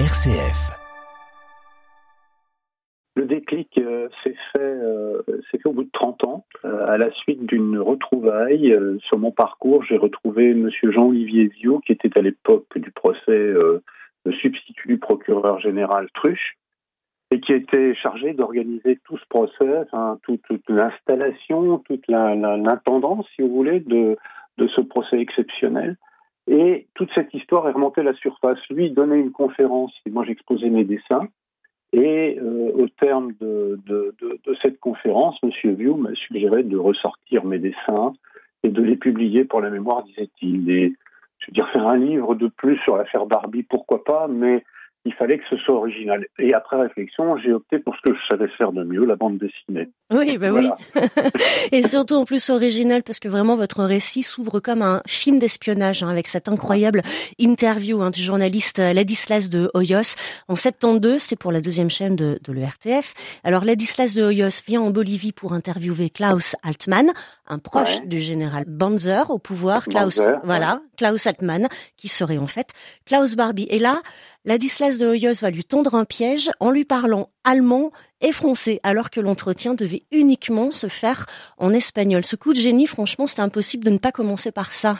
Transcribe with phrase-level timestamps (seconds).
[0.00, 0.72] RCF.
[3.14, 6.44] Le déclic euh, s'est fait, euh, fait au bout de 30 ans.
[6.64, 11.92] Euh, à la suite d'une retrouvaille sur mon parcours, j'ai retrouvé Monsieur Jean-Olivier Zio, qui
[11.92, 13.54] était à l'époque du procès
[14.40, 16.56] substitut du procureur général Truche,
[17.30, 19.86] et qui était chargé d'organiser tout ce procès,
[20.24, 24.16] toute, l'installation, toute l'intendance, si vous voulez, de
[24.58, 25.96] ce procès exceptionnel.
[26.46, 28.58] Et toute cette histoire est remontée à la surface.
[28.70, 31.28] Lui donnait une conférence, et moi j'exposais mes dessins.
[31.92, 35.74] Et euh, au terme de, de, de, de cette conférence, M.
[35.74, 38.12] View m'a suggéré de ressortir mes dessins
[38.64, 40.68] et de les publier pour la mémoire, disait-il.
[40.70, 40.92] Et
[41.38, 44.64] je veux dire, faire un livre de plus sur l'affaire Barbie, pourquoi pas, mais
[45.04, 46.26] il fallait que ce soit original.
[46.38, 49.38] Et après réflexion, j'ai opté pour ce que je savais faire de mieux, la bande
[49.38, 49.90] dessinée.
[50.12, 50.76] Oui, bah Voilà.
[50.96, 51.02] oui.
[51.72, 56.02] Et surtout en plus original parce que vraiment votre récit s'ouvre comme un film d'espionnage
[56.02, 57.02] hein, avec cette incroyable
[57.38, 60.16] interview hein, du journaliste Ladislas de Hoyos
[60.48, 61.20] en 72.
[61.20, 63.14] C'est pour la deuxième chaîne de, de l'ERTF.
[63.44, 67.12] Alors Ladislas de Hoyos vient en Bolivie pour interviewer Klaus Altmann,
[67.46, 68.06] un proche Ouais.
[68.06, 69.84] du général Banzer au pouvoir.
[69.84, 72.68] Klaus, Banzer, voilà, Klaus Altmann qui serait en fait
[73.04, 73.66] Klaus Barbie.
[73.70, 74.00] Et là,
[74.46, 79.08] Ladislas de Hoyos va lui tondre un piège en lui parlant allemand et français, alors
[79.08, 81.24] que l'entretien devait uniquement se faire
[81.56, 82.24] en espagnol.
[82.24, 84.96] Ce coup de génie, franchement, c'était impossible de ne pas commencer par ça.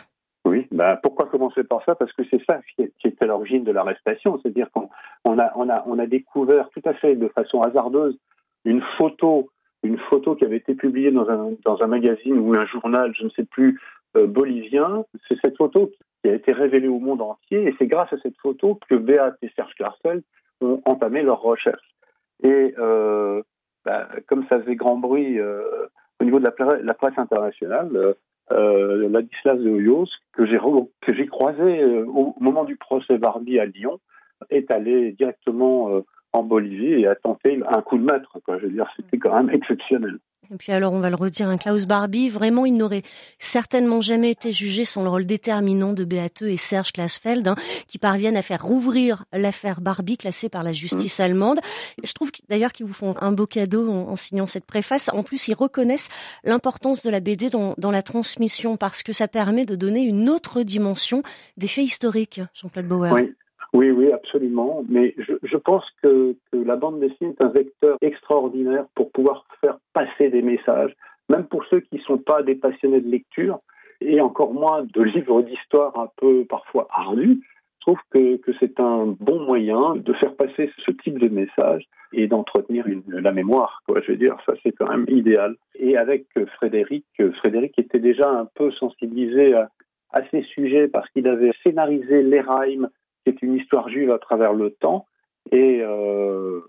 [0.46, 1.94] Oui, bah pourquoi commencer par ça?
[1.94, 4.40] Parce que c'est ça qui est, à l'origine de l'arrestation.
[4.40, 4.88] C'est-à-dire qu'on
[5.26, 8.16] on a, découvert tout à fait de façon hasardeuse
[8.64, 9.50] une photo,
[9.82, 13.24] une photo qui avait été publiée dans un, dans un magazine ou un journal, je
[13.24, 13.78] ne sais plus,
[14.16, 15.04] euh, bolivien.
[15.28, 15.90] C'est cette photo
[16.24, 19.34] qui a été révélée au monde entier et c'est grâce à cette photo que Beat
[19.42, 20.22] et Serge Klarsfeld
[20.62, 21.94] ont entamé leurs recherches.
[22.42, 23.42] Et euh,
[23.84, 25.86] bah, comme ça faisait grand bruit euh,
[26.20, 28.14] au niveau de la, presse internationale, euh,
[28.52, 34.00] euh, Ladislas de Hoyos, que j'ai croisé au moment du procès Barbie à Lyon,
[34.48, 36.02] est allé directement
[36.32, 38.38] en Bolivie et a tenté un coup de maître.
[38.48, 40.18] Je veux dire, c'était quand même exceptionnel.
[40.52, 43.02] Et puis alors, on va le redire, un Klaus Barbie, vraiment, il n'aurait
[43.38, 47.56] certainement jamais été jugé sans le rôle déterminant de Beate et Serge Klarsfeld, hein,
[47.88, 51.60] qui parviennent à faire rouvrir l'affaire Barbie classée par la justice allemande.
[52.02, 55.10] Je trouve d'ailleurs qu'ils vous font un beau cadeau en, en signant cette préface.
[55.12, 56.08] En plus, ils reconnaissent
[56.44, 60.28] l'importance de la BD dans, dans la transmission parce que ça permet de donner une
[60.28, 61.22] autre dimension
[61.56, 63.12] des faits historiques, Jean-Claude Bauer.
[63.12, 63.34] Oui.
[63.74, 64.84] Oui, oui, absolument.
[64.88, 70.30] Mais je, pense que, la bande dessinée est un vecteur extraordinaire pour pouvoir faire passer
[70.30, 70.94] des messages,
[71.28, 73.58] même pour ceux qui ne sont pas des passionnés de lecture,
[74.00, 77.40] et encore moins de livres d'histoire un peu parfois ardus.
[77.80, 82.28] Je trouve que, c'est un bon moyen de faire passer ce type de message et
[82.28, 83.82] d'entretenir la mémoire.
[83.88, 85.56] Je veux dire, ça c'est quand même idéal.
[85.74, 86.26] Et avec
[86.56, 87.04] Frédéric,
[87.38, 89.68] Frédéric était déjà un peu sensibilisé à,
[90.12, 92.88] à ces sujets parce qu'il avait scénarisé l'Eraim,
[93.24, 95.06] qui est une histoire juive à travers le temps.
[95.50, 96.60] Et, euh,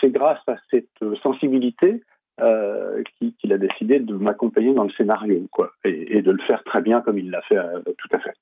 [0.00, 0.88] c'est grâce à cette
[1.22, 2.02] sensibilité
[2.40, 3.02] euh,
[3.40, 7.02] qu'il a décidé de m'accompagner dans le scénario, quoi, et, de le faire très bien
[7.02, 8.32] comme il l'a fait, euh, tout à fait.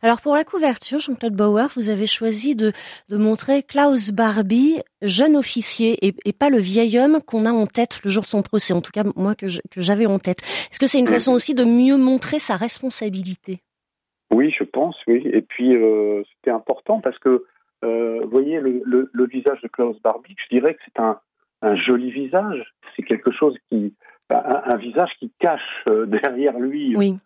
[0.00, 2.72] Alors pour la couverture, Jean-Claude Bauer, vous avez choisi de,
[3.10, 8.10] montrer Klaus Barbie, jeune officier, et, pas le vieil homme qu'on a en tête le
[8.10, 9.46] jour de son procès, en tout cas moi que
[9.76, 10.40] j'avais en tête.
[10.70, 13.60] Est-ce que c'est une façon aussi de mieux montrer sa responsabilité?
[14.34, 15.22] Oui, je pense, oui.
[15.32, 17.44] Et puis, euh, c'était important parce que,
[17.84, 21.18] euh, vous voyez, le, le, le visage de Klaus Barbie, je dirais que c'est un,
[21.62, 22.62] un joli visage.
[22.96, 23.94] C'est quelque chose qui,
[24.30, 27.18] un, un visage qui cache euh, derrière lui Oui.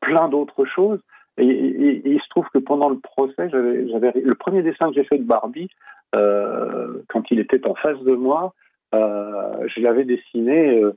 [0.00, 1.00] plein d'autres choses.
[1.38, 4.88] Et, et- et il se trouve que pendant le procès, j'avais, j'avais le premier dessin
[4.88, 5.68] que j'ai fait de Barbie,
[6.14, 8.54] euh, quand il était en face de moi,
[8.94, 10.92] euh, je l'avais dessiné euh,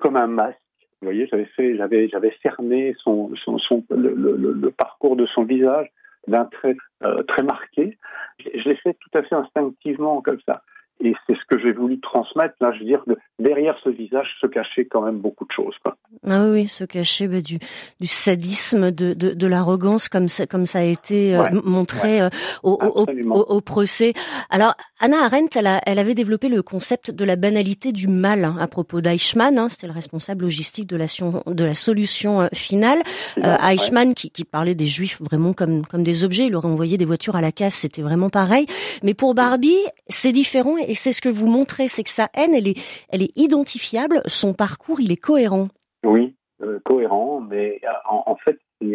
[0.00, 0.58] comme un masque.
[1.00, 5.26] Vous voyez, j'avais fait, j'avais, j'avais cerné son, son, son le, le- le- parcours de
[5.26, 5.88] son visage
[6.28, 7.96] d'un trait euh, très marqué.
[8.38, 10.62] Je l'ai fait tout à fait instinctivement comme ça.
[11.02, 12.54] Et c'est ce que j'ai voulu transmettre.
[12.60, 13.02] Là, je veux dire,
[13.38, 15.74] derrière ce visage se cachait quand même beaucoup de choses.
[15.82, 15.96] Quoi.
[16.28, 17.58] Ah oui, se cacher bah, du,
[18.00, 22.20] du sadisme, de, de, de l'arrogance, comme ça, comme ça a été euh, Ouais, montré
[22.20, 22.28] euh,
[22.62, 23.34] au, au, Absolument.
[23.36, 24.12] au, au procès.
[24.50, 28.44] Alors, Anna Arendt, elle, a- elle avait développé le concept de la banalité du mal
[28.44, 29.58] hein, à propos d'Eichmann.
[29.58, 32.98] Hein, C'était le responsable logistique de la, sion- de la solution euh, finale.
[33.38, 33.56] Ouais.
[33.72, 37.04] Eichmann, qui, qui parlait des juifs vraiment comme, comme des objets, il aurait envoyé des
[37.06, 38.66] voitures à la casse, c'était vraiment pareil.
[39.02, 39.78] Mais pour Barbie,
[40.08, 43.22] c'est différent et c'est ce que vous montrez, c'est que sa haine, elle est, elle
[43.22, 45.68] est identifiable, son parcours, il est cohérent.
[46.04, 48.86] Oui, euh, cohérent, mais euh, en, fait, ce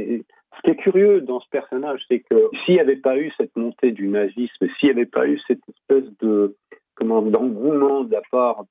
[0.63, 3.91] qui est curieux dans ce personnage, c'est que s'il n'y avait pas eu cette montée
[3.91, 6.55] du nazisme, s'il n'y avait pas eu cette espèce de
[6.95, 8.65] comment d'engouement de la part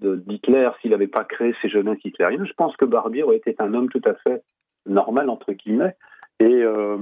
[0.00, 3.74] d'Hitler, s'il n'avait pas créé ces jeunesses hitlériennes, je pense que Barbie aurait été un
[3.74, 4.42] homme tout à fait
[4.86, 5.96] normal entre guillemets.
[6.38, 6.98] Et euh,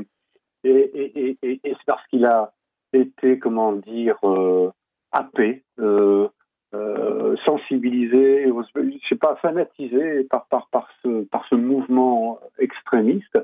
[0.62, 2.52] et, et, et, et c'est parce qu'il a
[2.92, 4.16] été, comment dire,
[5.14, 5.62] happé,
[7.46, 13.38] sensibilisé, je sais pas, fanatisé par, par, par, ce, par ce mouvement extrémiste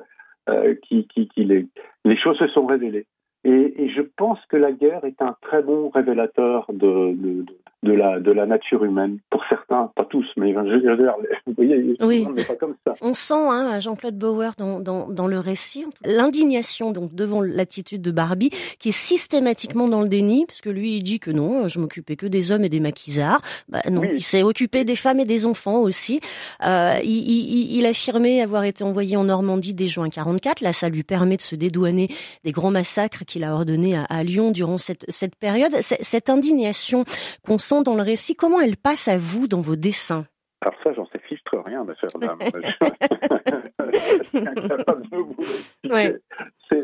[0.82, 1.66] qui, qui, qui les,
[2.04, 3.06] les choses se sont révélées.
[3.44, 7.56] Et, et, je pense que la guerre est un très bon révélateur de, de, de
[7.82, 9.18] la, de la nature humaine.
[9.30, 11.14] Pour certains, pas tous, mais je veux dire,
[11.46, 12.26] vous voyez, oui.
[12.26, 12.94] n'est pas comme ça.
[13.00, 18.10] On sent, hein, Jean-Claude Bauer, dans, dans, dans, le récit, l'indignation donc devant l'attitude de
[18.10, 21.80] Barbie, qui est systématiquement dans le déni, parce que lui, il dit que non, je
[21.80, 23.40] m'occupais que des hommes et des maquisards.
[23.68, 26.20] Bah non, il s'est occupé des femmes et des enfants aussi.
[26.64, 30.60] Euh, il, il, il, affirmait avoir été envoyé en Normandie dès juin 44.
[30.60, 32.08] Là, ça lui permet de se dédouaner
[32.44, 35.72] des grands massacres qu'il a ordonnés à, à, Lyon durant cette, cette période.
[35.80, 37.04] Cette indignation
[37.46, 40.26] qu'on dans le récit, comment elle passe à vous dans vos dessins?
[40.60, 42.38] Alors ça, j'en sais fichtre rien, ma chère dame.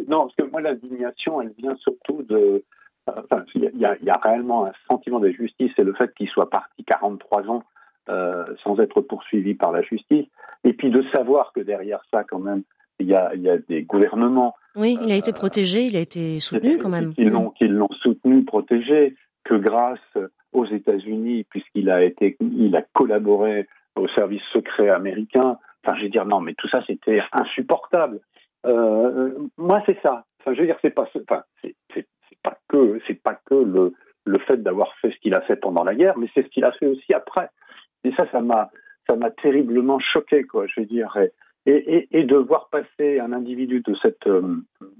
[0.08, 2.64] Non, parce que moi, l'indignation, elle vient surtout de...
[3.06, 6.84] Enfin, il y, y, a réellement un sentiment d'injustice et le fait qu'il soit parti
[6.84, 7.62] 43 ans
[8.08, 10.26] euh, sans être poursuivi par la justice,
[10.64, 12.62] et puis de savoir que derrière ça, quand même,
[13.00, 14.54] il y a, y a des gouvernements.
[14.76, 17.14] Oui, il a été protégé, il a été soutenu quand même.
[17.14, 20.18] Qui l'ont soutenu, protégé, que grâce
[20.52, 25.58] aux États-Unis, puisqu'il a été, il a collaboré au service secret américain.
[25.84, 28.20] Enfin, je veux dire, non, mais tout ça, c'était insupportable.
[28.66, 30.24] Euh, moi, c'est ça.
[30.40, 32.06] Enfin, je veux dire, c'est pas, enfin, c'est
[32.42, 33.92] pas que, c'est pas que le,
[34.24, 36.64] le fait d'avoir fait ce qu'il a fait pendant la guerre, mais c'est ce qu'il
[36.64, 37.48] a fait aussi après.
[38.04, 38.70] Et ça, ça m'a,
[39.08, 40.66] ça m'a terriblement choqué, quoi.
[40.66, 41.16] Je veux dire,
[41.66, 44.56] et, et, et, de voir passer un individu de cette, euh,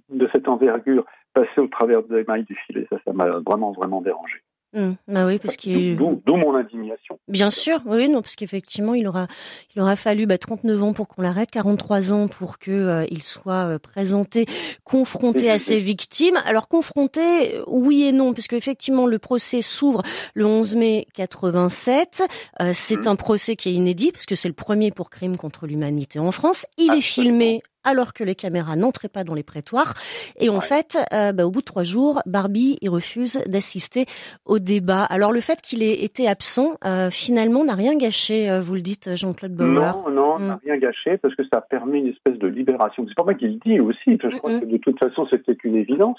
[0.08, 1.04] de cette envergure
[1.36, 4.36] passer au travers des mailles du filet, ça, ça m'a vraiment, vraiment dérangé.
[4.72, 4.92] Mmh.
[5.08, 5.96] bah oui, parce qu'il.
[5.96, 7.18] D'où mon indignation.
[7.28, 9.26] Bien sûr, oui, non, parce qu'effectivement, il aura,
[9.74, 13.22] il aura fallu bah, 39 ans pour qu'on l'arrête, 43 ans pour que euh, il
[13.22, 14.44] soit euh, présenté,
[14.84, 16.36] confronté à ses victimes.
[16.44, 17.22] Alors confronté,
[17.68, 20.02] oui et non, parce qu'effectivement, le procès s'ouvre
[20.34, 22.24] le 11 mai 87.
[22.60, 23.08] Euh, c'est mmh.
[23.08, 26.32] un procès qui est inédit, parce que c'est le premier pour crime contre l'humanité en
[26.32, 26.66] France.
[26.76, 29.94] Il est filmé alors que les caméras n'entraient pas dans les prétoires.
[30.38, 34.04] Et en fait, euh, bah, au bout de trois jours, Barbie il refuse d'assister
[34.44, 35.04] au débat.
[35.04, 38.50] Alors le fait qu'il ait été absent, euh, finalement, n'a rien gâché.
[38.50, 39.68] Euh, vous le dites, Jean-Claude Bauer.
[39.68, 40.60] Non, non, n'a mm.
[40.64, 43.06] rien gâché parce que ça a permis une espèce de libération.
[43.08, 44.18] C'est pas moi qui le dis aussi.
[44.20, 46.18] Je crois que de toute façon, c'était une évidence.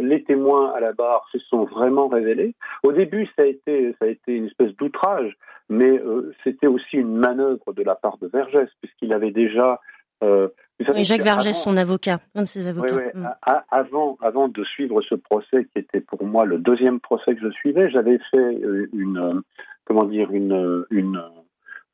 [0.00, 2.54] les témoins à la barre se sont vraiment révélés.
[2.82, 5.36] Au début, ça a été, ça a été une espèce d'outrage,
[5.68, 6.00] mais
[6.44, 9.80] c'était aussi une manœuvre de la part de Vergès, puisqu'il avait déjà
[10.22, 10.48] euh,
[10.80, 12.96] Jacques Vergès, son avocat, un de ses avocats.
[13.14, 13.28] Mm.
[13.70, 17.50] avant, avant de suivre ce procès, qui était pour moi le deuxième procès que je
[17.50, 19.40] suivais, j'avais fait euh, une, euh,
[19.84, 21.22] comment dire, une, une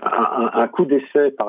[0.01, 1.49] un, coup d'essai par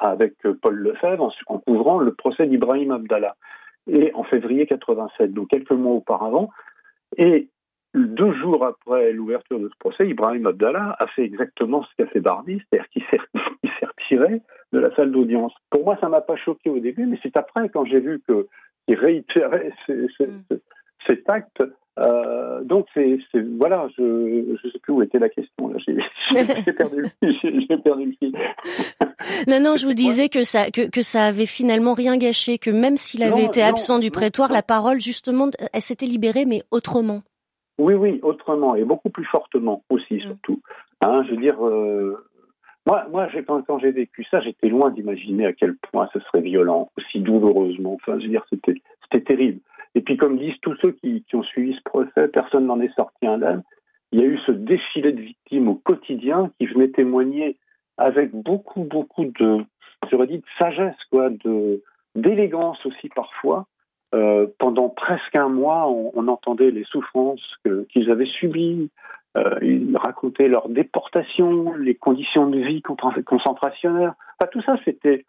[0.00, 3.36] avec Paul Lefebvre en, couvrant le procès d'Ibrahim Abdallah
[3.86, 6.50] et en février 87, donc quelques mois auparavant.
[7.16, 7.48] Et
[7.94, 12.20] deux jours après l'ouverture de ce procès, Ibrahim Abdallah a fait exactement ce qu'a fait
[12.20, 15.52] Barbie, c'est-à-dire qu'il s'est retiré de la salle d'audience.
[15.70, 18.98] Pour moi, ça m'a pas choqué au début, mais c'est après, quand j'ai vu qu'il
[18.98, 20.56] réitérait mm.
[21.06, 21.62] cet acte.
[21.98, 23.18] Euh, donc, c'est
[23.58, 25.72] voilà, je ne sais plus où était la question.
[26.64, 27.02] J'ai perdu,
[27.82, 28.32] perdu le fil.
[29.48, 32.70] non, non, je vous disais que ça, que, que ça avait finalement rien gâché, que
[32.70, 37.22] même s'il avait été absent du prétoire, la parole, justement, elle s'était libérée, mais autrement.
[37.78, 40.20] Oui, oui, autrement, et beaucoup plus fortement aussi, mm.
[40.20, 40.60] surtout.
[41.00, 42.27] Hein, je veux dire, euh,
[42.86, 46.40] moi, moi quand, quand j'ai vécu ça, j'étais loin d'imaginer à quel point ce serait
[46.40, 47.94] violent, aussi douloureusement.
[47.94, 48.80] Enfin, je veux dire, c'était,
[49.20, 49.60] terrible.
[49.94, 53.26] Et puis, comme disent tous ceux qui, ont suivi ce procès, personne n'en est sorti
[53.26, 53.62] indemne.
[54.12, 57.56] Il y a eu ce défilé de victimes au quotidien qui venait témoigner
[57.98, 59.64] avec beaucoup, beaucoup de,
[60.10, 61.30] j'aurais dit, de sagesse, quoi,
[62.14, 63.66] d'élégance aussi parfois.
[64.14, 67.42] Euh, pendant presque un mois, on, entendait les souffrances
[67.90, 68.90] qu'ils avaient subies,
[69.62, 74.14] ils racontaient leur déportation, les conditions de vie concentrationnaires.
[74.40, 75.24] Enfin, tout ça, c'était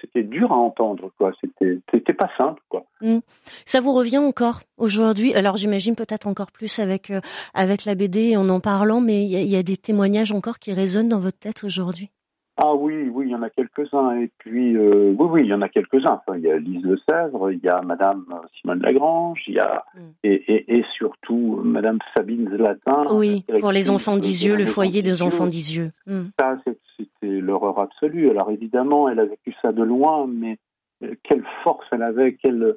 [0.00, 1.32] c'était dur à entendre, quoi.
[1.40, 2.84] C'était, pas simple, quoi.
[3.00, 3.18] Mmh.
[3.64, 5.34] Ça vous revient encore aujourd'hui?
[5.34, 7.20] Alors j'imagine peut-être encore plus avec euh,
[7.54, 11.08] avec la BD en en parlant, mais il y, a des témoignages encore qui résonnent
[11.08, 12.10] dans votre tête aujourd'hui?
[12.58, 14.18] Ah oui, oui, il y en a quelques-uns.
[14.18, 16.20] Et puis, euh, oui, oui, il y en a quelques-uns.
[16.26, 18.24] Enfin, il y a Lise Le Sèvres, il y a Madame
[18.58, 20.00] Simone Lagrange, il y a mm.
[20.24, 23.04] et, et, et, surtout Madame Sabine Zlatin.
[23.10, 25.92] Oui, pour les enfants d'Isieux, le foyer des enfants d'Isieux.
[26.06, 26.22] Mm.
[26.38, 28.30] Ça, c'était l'horreur absolue.
[28.30, 30.58] Alors évidemment, elle a vécu ça de loin, mais
[31.02, 32.76] euh, quelle force elle avait, quelle,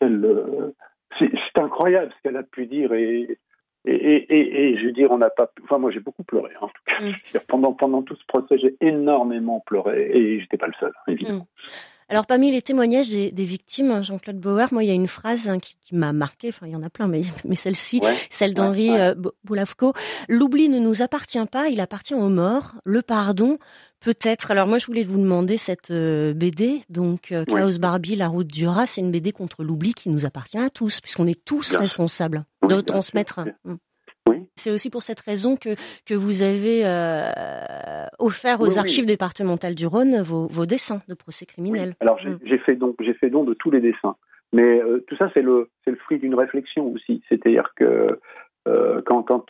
[0.00, 0.74] quelle, euh,
[1.18, 3.38] c'est incroyable ce qu'elle a pu dire et
[3.84, 5.50] et, et, et, je veux dire, on n'a pas.
[5.64, 6.50] Enfin, moi, j'ai beaucoup pleuré.
[6.56, 7.00] Hein, en tout cas.
[7.00, 7.40] Mm.
[7.46, 11.46] Pendant, pendant tout ce procès, j'ai énormément pleuré et j'étais pas le seul, évidemment.
[11.46, 11.68] Mm.
[12.10, 15.50] Alors parmi les témoignages des, victimes, hein, Jean-Claude Bauer, moi il y a une phrase
[15.50, 18.90] hein, qui, m'a marqué, enfin il y en a plein, mais, mais celle-ci, celle d'Henri
[18.90, 19.92] ouais, euh, Boulavko,
[20.26, 23.58] l'oubli ne nous appartient pas, il appartient aux morts, le pardon
[24.00, 24.50] peut-être.
[24.50, 28.46] Alors moi je voulais vous demander cette euh, BD, donc euh, Klaus Barbie, La route
[28.46, 31.76] du rat, c'est une BD contre l'oubli qui nous appartient à tous, puisqu'on est tous
[31.76, 33.40] responsables de transmettre.
[34.56, 35.70] C'est aussi pour cette raison que,
[36.06, 41.46] que vous avez euh, offert aux archives départementales du Rhône vos, vos dessins de procès
[41.46, 41.94] criminels.
[42.00, 42.38] Alors mm.
[42.44, 44.16] j'ai fait donc j'ai fait don de tous les dessins,
[44.52, 47.22] mais euh, tout ça c'est le c'est le fruit d'une réflexion aussi.
[47.28, 48.18] C'est-à-dire que
[48.66, 49.46] euh, quand quand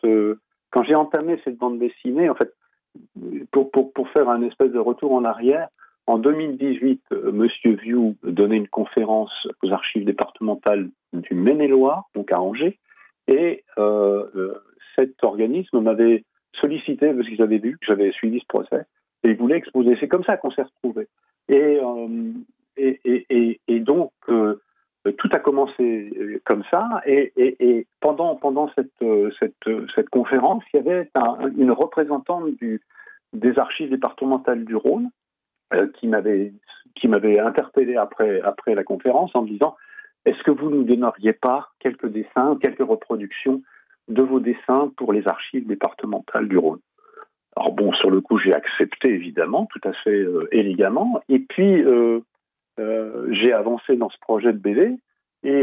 [0.71, 2.55] quand j'ai entamé cette bande dessinée, en fait,
[3.51, 5.69] pour, pour, pour faire un espèce de retour en arrière,
[6.07, 9.33] en 2018, Monsieur View donnait une conférence
[9.63, 12.79] aux archives départementales du Maine-et-Loire, donc à Angers,
[13.29, 14.55] et euh,
[14.97, 16.25] cet organisme m'avait
[16.61, 18.85] sollicité parce qu'ils avaient vu que j'avais suivi ce procès
[19.23, 19.97] et ils voulaient exposer.
[20.01, 21.09] C'est comme ça qu'on s'est retrouvés.
[21.49, 22.33] Et, euh,
[22.77, 24.61] et, et, et, donc, euh,
[25.17, 27.01] tout a commencé euh, comme ça.
[27.07, 28.93] Et, pendant, pendant cette,
[29.39, 31.11] cette, cette, conférence, il y avait
[31.57, 32.51] une représentante
[33.33, 35.11] des archives départementales du Rhône
[36.05, 36.53] m'avait
[36.95, 39.77] qui m'avait interpellé après, après la conférence en me disant
[40.29, 43.63] est-ce que vous nous donneriez pas quelques dessins, quelques reproductions
[44.09, 46.81] de vos dessins pour les archives départementales du Rhône?
[47.57, 51.83] Alors bon, sur le coup, j'ai accepté évidemment, tout à fait euh, élégamment, et puis
[51.83, 52.21] euh,
[52.79, 54.99] euh, j'ai avancé dans ce projet de BD,
[55.45, 55.63] et,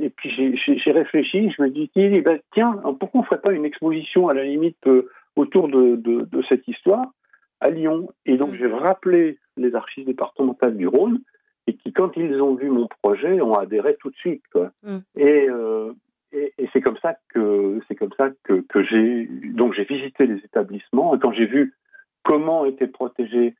[0.00, 3.52] et puis j'ai réfléchi, je me dis, eh ben, tiens, pourquoi on ne ferait pas
[3.52, 4.86] une exposition à la limite
[5.34, 7.06] autour de, de, cette histoire
[7.60, 8.10] à Lyon?
[8.26, 11.20] Et donc j'ai rappelé les archives départementales du Rhône,
[11.68, 14.42] et qui, quand ils ont vu mon projet, ont adhéré tout de suite.
[14.52, 14.70] Quoi.
[14.82, 14.98] Mm.
[15.16, 15.46] Et,
[16.32, 20.26] et, et c'est comme ça que c'est comme ça que, que j'ai donc j'ai visité
[20.26, 21.74] les établissements et quand j'ai vu
[22.22, 23.54] comment étaient protégées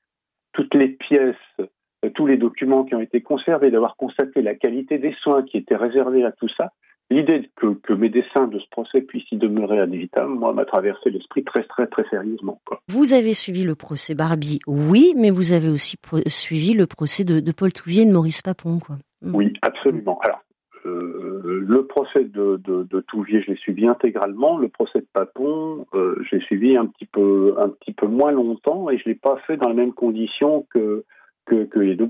[0.53, 4.99] toutes les pièces, euh, tous les documents qui ont été conservés, d'avoir constaté la qualité
[4.99, 6.73] des soins qui étaient réservés à tout ça,
[7.11, 10.65] l'idée que, que, mes dessins de ce procès puissent y demeurer ad vitam, moi, m'a
[10.65, 12.61] traversé l'esprit très, très, très sérieusement.
[12.65, 12.81] Quoi.
[12.89, 15.97] Vous avez suivi le procès Barbie, oui, mais vous avez aussi
[16.27, 18.97] suivi le procès de, de Paul Touvier et de Maurice Papon, quoi.
[19.23, 20.19] Oui, absolument.
[20.23, 20.41] Alors,
[20.87, 24.59] euh, le procès de, de, Touvier, je l'ai suivi intégralement.
[24.59, 28.91] Le procès de Papon, euh, j'ai suivi un petit peu un petit peu moins longtemps
[28.91, 31.05] et je l'ai pas fait dans les mêmes conditions que
[31.47, 32.09] que, les deux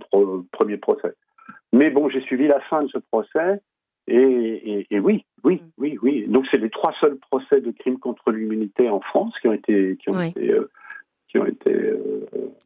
[0.50, 1.14] premiers procès.
[1.72, 3.60] Mais bon, j'ai suivi la fin de ce procès
[4.10, 5.70] et, oui, oui, mm.
[5.78, 6.26] oui, oui.
[6.28, 9.96] Donc c'est les trois seuls procès de crimes contre l'humanité en France qui ont été
[9.96, 10.70] qui ont été euh,
[11.28, 11.92] qui ont été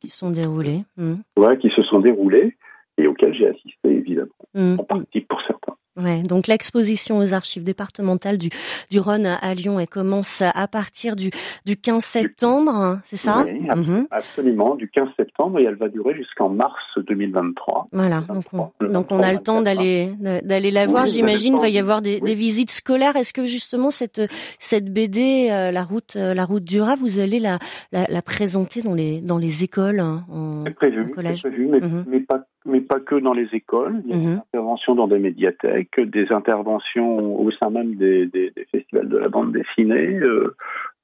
[0.00, 0.84] qui sont déroulés.
[0.96, 1.14] Mm.
[1.36, 2.56] Ouais, qui se sont déroulés
[2.98, 4.76] et auxquels j'ai assisté évidemment, mm.
[4.78, 5.61] en partie pour certains.
[5.96, 8.48] Ouais, donc l'exposition aux archives départementales du,
[8.90, 11.30] du Rhône à Lyon, elle commence à partir du,
[11.66, 14.06] du 15 septembre, c'est ça Oui, mhm.
[14.10, 17.88] absolument, du 15 septembre et elle va durer jusqu'en mars 2023.
[17.92, 21.04] Voilà, donc on, donc on a le temps d'aller d'aller la voir.
[21.04, 23.16] J'imagine il va y avoir des, des visites scolaires.
[23.16, 24.22] Est-ce que justement cette
[24.58, 27.58] cette BD, euh, la route euh, la route du Rat, vous allez la,
[27.92, 32.04] la, la présenter dans les dans les écoles hein, en, prévu, collège prévu, mais, mhm.
[32.08, 34.02] mais, pas mais pas que dans les écoles.
[34.04, 34.42] Il y a des mhm.
[34.52, 39.28] interventions dans des médiathèques que des interventions au sein même des, des, festivals de la
[39.28, 40.54] bande dessinée, euh,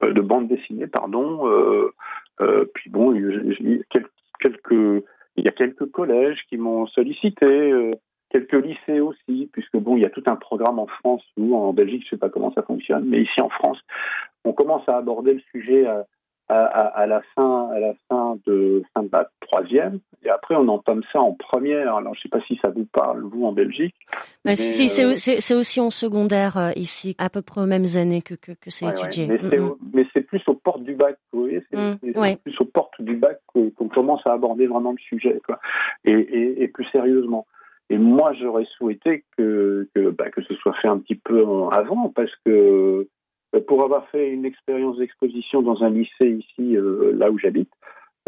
[0.04, 1.48] euh, de bande dessinée, pardon.
[1.48, 3.22] Euh, puis bon, il
[3.60, 4.00] y, a
[4.40, 5.04] quelques,
[5.36, 7.92] il y a quelques collèges qui m'ont sollicité,
[8.30, 11.72] quelques lycées aussi, puisque bon, il y a tout un programme en France ou en
[11.72, 13.78] Belgique, je sais pas comment ça fonctionne, mais ici en France,
[14.44, 16.06] on commence à aborder le sujet à,
[16.48, 21.02] à, la fin, à la fin de fin de la troisième, et après on entame
[21.12, 21.96] ça en première.
[21.96, 23.94] Alors je sais pas si ça vous parle vous en Belgique.
[24.44, 28.22] Bah, si, euh, c'est aussi en secondaire euh, ici, à peu près aux mêmes années
[28.22, 29.28] que que, que c'est étudié.
[29.92, 33.16] Mais c'est plus aux portes du bac, vous voyez, c'est mm, plus aux portes du
[33.16, 35.58] bac qu'on commence à aborder vraiment le sujet, quoi,
[36.04, 37.46] et, et, et plus sérieusement.
[37.90, 42.10] Et moi, j'aurais souhaité que que, bah, que ce soit fait un petit peu avant,
[42.14, 43.08] parce que
[43.60, 47.70] pour avoir fait une expérience d'exposition dans un lycée ici, euh, là où j'habite,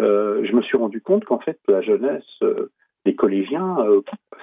[0.00, 2.24] euh, je me suis rendu compte qu'en fait, la jeunesse,
[3.04, 3.78] les collégiens,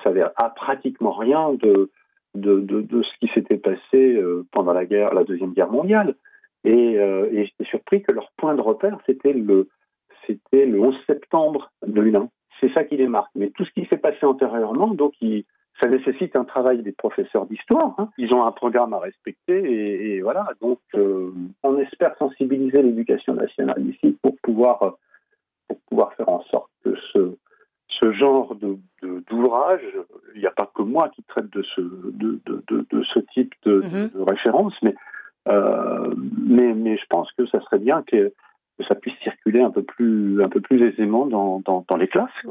[0.04, 1.90] savaient à pratiquement rien de,
[2.36, 4.20] de ce qui s'était passé
[4.52, 6.16] pendant la guerre, la deuxième guerre mondiale.
[6.64, 9.70] Et, et j'étais surpris que leur point de repère, c'était le,
[10.28, 12.30] c'était le 11 septembre 2001.
[12.60, 13.32] C'est ça qui les marque.
[13.36, 15.46] Mais tout ce qui s'est passé antérieurement, donc, ils,
[15.80, 17.94] ça nécessite un travail des professeurs d'histoire.
[17.98, 18.10] Hein.
[18.18, 20.48] Ils ont un programme à respecter et, et voilà.
[20.62, 21.32] Donc, euh,
[21.64, 24.98] on espère sensibiliser l'éducation nationale ici pour pouvoir
[25.68, 27.38] pour pouvoir faire en sorte que ce
[28.00, 28.78] ce genre de
[29.30, 29.82] d'ouvrage,
[30.36, 33.20] il n'y a pas que moi qui traite de ce de, de, de, de ce
[33.34, 34.96] type de, de référence, mais
[35.48, 36.14] euh,
[36.46, 38.34] mais mais je pense que ça serait bien que,
[38.78, 42.08] que ça puisse circuler un peu plus un peu plus aisément dans dans, dans les
[42.08, 42.46] classes.